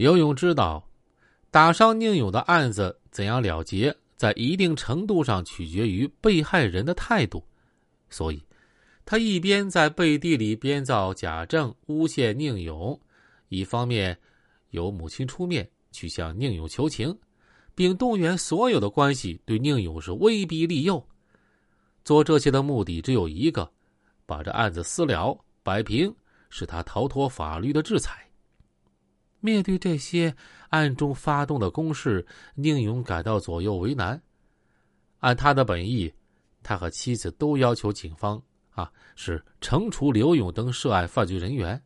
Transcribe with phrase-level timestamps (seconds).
[0.00, 0.88] 刘勇知道，
[1.50, 7.44] 打伤宁勇的案子怎样了结，在一定程度上取决于被害人的态度，
[8.08, 8.42] 所以，
[9.04, 12.98] 他一边在背地里编造假证诬陷宁勇，
[13.50, 14.18] 一方面
[14.70, 17.14] 由母亲出面去向宁勇求情，
[17.74, 21.06] 并动员所有的关系对宁勇是威逼利诱。
[22.06, 23.70] 做这些的目的只有一个，
[24.24, 26.10] 把这案子私了摆平，
[26.48, 28.29] 使他逃脱法律的制裁。
[29.40, 30.34] 面对这些
[30.68, 34.20] 暗中发动的攻势，宁勇感到左右为难。
[35.18, 36.12] 按他的本意，
[36.62, 38.40] 他和妻子都要求警方
[38.70, 41.80] 啊是惩处刘勇等涉案犯罪人员。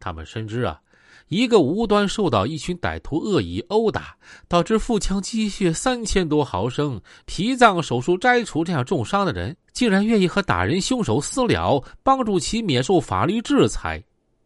[0.00, 0.80] 他们深知啊，
[1.28, 4.16] 一个无端受到一群歹徒恶意殴打，
[4.48, 14.02] 导致腹腔积血三千多毫升、脾脏手术摘除这样重伤的人，竟然愿意和打人凶手私了，帮助其免受法律制裁，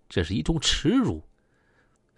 [0.09, 1.23] 这是一种耻辱。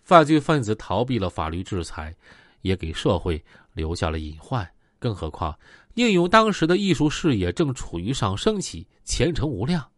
[0.03, 2.15] 犯罪分子逃避了法律制裁，
[2.63, 3.43] 也给社会
[3.75, 4.69] 留下了隐患。
[4.99, 5.59] 更何况，
[5.95, 9.89] 宁勇当时的艺术事业正处于上升期，前程无量。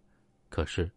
[0.49, 0.89] 可是，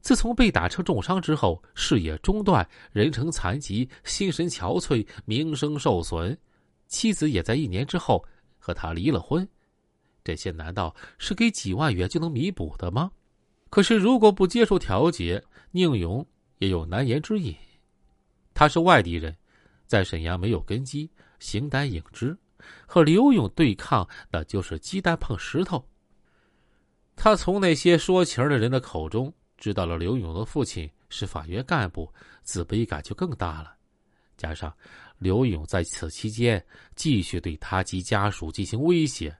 [0.00, 6.38] 自从被打成重伤之后，事业中断，人成残疾，心神憔悴，名声受损，
[6.86, 8.24] 妻子也在一年之后
[8.58, 9.48] 和他离了婚。
[10.22, 13.10] 这些难道是给几万元就能弥补的吗？
[13.70, 16.24] 可是，如果不接受调解，宁勇
[16.58, 17.56] 也有难言之隐。
[18.58, 19.36] 他是外地人，
[19.86, 22.36] 在沈阳没有根基，形单影只，
[22.88, 25.88] 和刘勇对抗，那就是鸡蛋碰石头。
[27.14, 33.76] 他从那些说情的人的口中知道了刘勇的父亲是法院干部，自卑感就更大了。
[34.36, 34.76] 加上
[35.18, 36.60] 刘勇在此期间
[36.96, 39.32] 继续对他及家属进行威胁，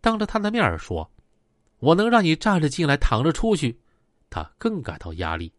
[0.00, 1.10] 当着他的面说
[1.82, 3.76] ：“我能让你站着进来，躺着出去。”
[4.30, 5.52] 他更感到压力。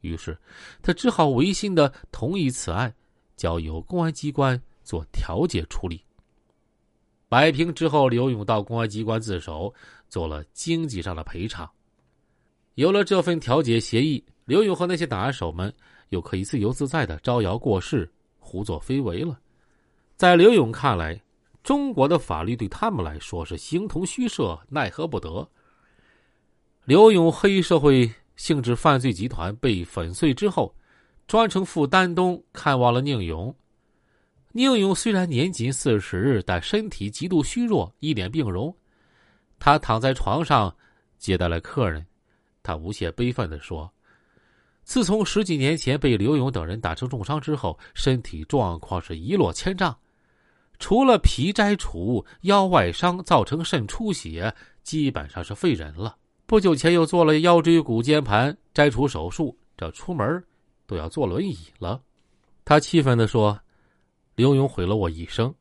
[0.00, 0.36] 于是，
[0.82, 2.94] 他只好违心的同意此案，
[3.36, 6.00] 交由公安机关做调解处理。
[7.28, 9.74] 摆平之后，刘勇到公安机关自首，
[10.08, 11.68] 做了经济上的赔偿。
[12.74, 15.74] 有了这份调解协议，刘勇和那些打手们
[16.10, 19.36] 又可以自由自在的招摇过市、胡作非为了。
[20.14, 21.20] 在刘勇看来，
[21.64, 25.48] 中国的法律对他们来说是形同虚设，奈何不得。
[26.84, 28.08] 刘勇黑社会。
[28.36, 30.74] 性质犯罪集团被粉碎之后，
[31.26, 33.54] 专程赴丹东看望了宁勇。
[34.52, 38.74] 宁勇虽然年仅四十，但身体极度虚弱，一脸病容。
[39.58, 40.74] 他躺在床上
[41.18, 42.06] 接待了客人，
[42.62, 43.90] 他无限悲愤的说
[44.84, 49.96] ：“自从十几年前被刘勇等人打成重伤之后，身体状况是一落千丈，
[50.78, 60.44] 除了皮摘除、腰外伤造成肾出血，基本上是废人了。”不久前又做了腰椎骨间盘摘除手术，这出门
[60.86, 62.00] 都要坐轮椅了。
[62.64, 63.58] 他气愤的说
[64.36, 65.52] ：“刘勇毁了我一生，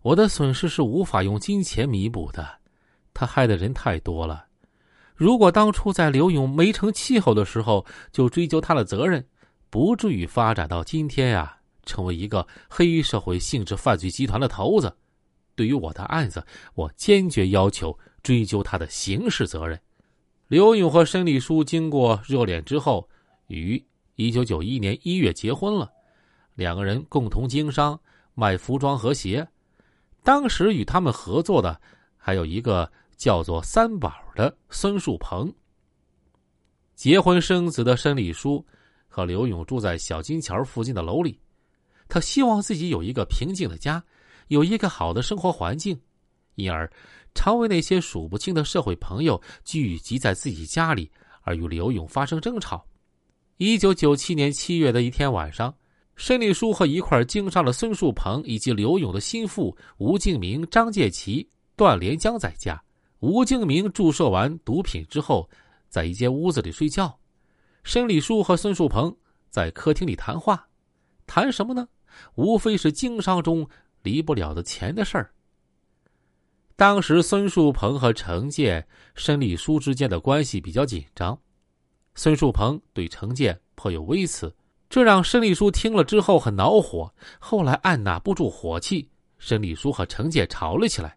[0.00, 2.58] 我的损失是无法用金钱弥补的。
[3.12, 4.46] 他害的人太多了。
[5.14, 9.22] 如果当初在刘勇没成气候的时候就追究他的责任，
[9.68, 14.90] 不至于发展到今天呀，成为一个黑社会性质犯罪集团的头子。
[15.54, 19.78] 对于我的案子，我坚决要求追究他的刑事责任。”
[20.50, 23.08] 刘勇和申丽书经过热恋之后，
[23.46, 23.80] 于
[24.16, 25.88] 一九九一年一月结婚了。
[26.56, 27.96] 两个人共同经商，
[28.34, 29.46] 卖服装和鞋。
[30.24, 31.80] 当时与他们合作的
[32.16, 35.54] 还有一个叫做三宝的孙树鹏。
[36.96, 38.66] 结婚生子的申丽书
[39.06, 41.38] 和刘勇住在小金桥附近的楼里，
[42.08, 44.02] 他希望自己有一个平静的家，
[44.48, 45.96] 有一个好的生活环境，
[46.60, 46.90] 因而。
[47.32, 51.10] 常为那些数不清的社会朋友聚集在自己家里，
[51.42, 52.84] 而与刘勇发生争吵。
[53.56, 55.72] 一九九七年七月的一天晚上，
[56.16, 62.82] 申立书和一块经商的孙树鹏以及刘勇的心腹吴敬明、张介奇、段连江在家。
[63.20, 65.48] 吴敬明注射完毒品之后，
[65.88, 67.16] 在一间屋子里睡觉。
[67.84, 69.16] 申立书和孙树鹏
[69.50, 70.66] 在客厅里谈话，
[71.26, 71.86] 谈什么呢？
[72.34, 73.68] 无非是经商中
[74.02, 75.32] 离不了的钱的事儿。
[76.80, 78.82] 当时，孙树鹏和程建、
[79.14, 81.38] 申立书之间的关系比较紧张，
[82.14, 84.50] 孙树鹏对程建颇有微词，
[84.88, 87.12] 这让申立书听了之后很恼火。
[87.38, 89.06] 后来按捺不住火气，
[89.36, 91.14] 申立书和程建吵了起来，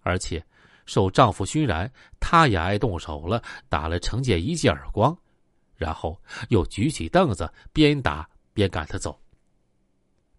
[0.00, 0.44] 而且
[0.86, 1.88] 受丈夫熏染，
[2.18, 5.16] 她也爱动手了，打了程建一记耳光，
[5.76, 9.16] 然后又举起凳子边打边赶他走。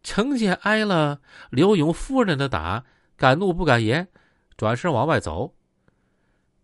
[0.04, 1.22] 程建挨了
[1.52, 2.84] 刘勇夫人的打，
[3.16, 4.06] 敢怒不敢言。
[4.57, 5.54] 转身往外走，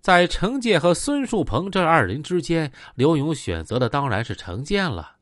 [0.01, 5.17] 在程建和孙树鹏这二人之间，刘勇选择的当然是程建了。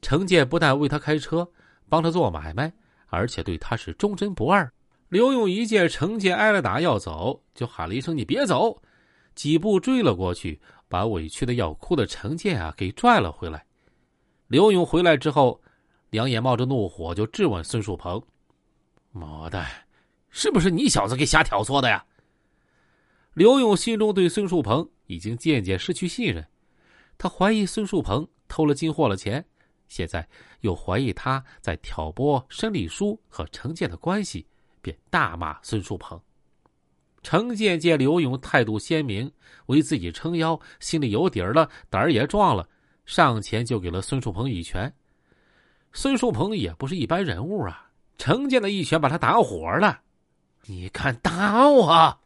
[0.00, 1.52] 程建不但为他开车，
[1.88, 2.72] 帮他做买卖，
[3.06, 4.72] 而且对他是忠贞不二。
[5.10, 8.82] 刘勇一见程健挨了打要走，就喊了一声：“你别走！”
[9.36, 13.66] 几步追了过去，把委屈的要哭的程健啊给拽了回来。
[14.48, 15.62] 刘勇回来之后，
[16.10, 18.22] 两眼冒着怒火，就质问孙树鹏
[19.12, 19.66] ：“妈蛋，
[20.32, 22.04] 是不是你小子给瞎挑唆的呀？”
[23.34, 26.46] 刘勇心中对孙树鹏已经渐渐失去信任，
[27.16, 29.46] 他怀疑孙树鹏偷了金货了钱，
[29.88, 30.28] 现在
[30.60, 34.46] 又怀疑他在挑拨申丽书和程建的关系，
[34.82, 36.20] 便大骂孙树鹏。
[37.22, 39.32] 程建见刘勇态度鲜明，
[39.66, 42.68] 为自己撑腰，心里有底儿了，胆儿也壮了，
[43.06, 44.92] 上前就给了孙树鹏一拳。
[45.92, 50.02] 孙树鹏也不是一般人物啊，程建的一拳把他打火了。
[50.66, 52.18] 你敢打我？